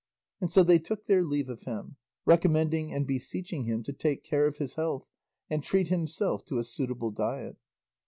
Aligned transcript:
And 0.41 0.49
so 0.49 0.63
they 0.63 0.79
took 0.79 1.05
their 1.05 1.23
leave 1.23 1.47
of 1.47 1.65
him, 1.65 1.95
recommending 2.25 2.91
and 2.91 3.05
beseeching 3.05 3.65
him 3.65 3.83
to 3.83 3.93
take 3.93 4.23
care 4.23 4.47
of 4.47 4.57
his 4.57 4.73
health 4.73 5.05
and 5.47 5.63
treat 5.63 5.89
himself 5.89 6.43
to 6.45 6.57
a 6.57 6.63
suitable 6.63 7.11
diet. 7.11 7.57